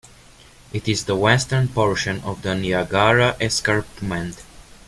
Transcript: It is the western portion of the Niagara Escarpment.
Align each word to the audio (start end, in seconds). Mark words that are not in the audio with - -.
It 0.73 0.87
is 0.89 1.05
the 1.05 1.15
western 1.15 1.67
portion 1.67 2.21
of 2.21 2.41
the 2.41 2.55
Niagara 2.55 3.37
Escarpment. 3.39 4.41